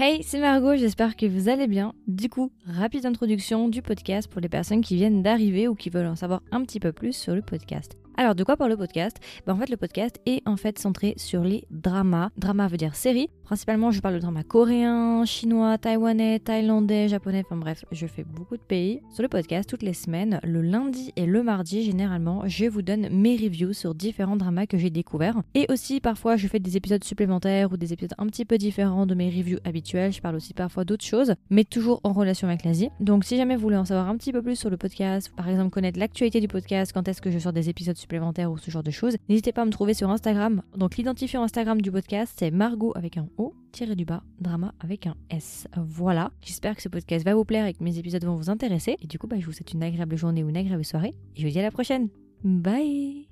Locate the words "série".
12.96-13.30